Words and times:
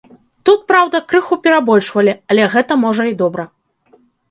Тут, 0.47 0.63
праўда, 0.71 1.01
крыху 1.13 1.37
перабольшвалі, 1.43 2.17
але 2.33 2.49
гэта 2.57 2.81
можа 2.87 3.09
і 3.13 3.17
добра. 3.23 3.49